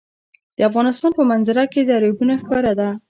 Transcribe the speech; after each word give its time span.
د 0.57 0.59
افغانستان 0.69 1.11
په 1.15 1.23
منظره 1.31 1.63
کې 1.71 1.81
دریابونه 1.89 2.33
ښکاره 2.41 2.73
ده. 2.79 2.89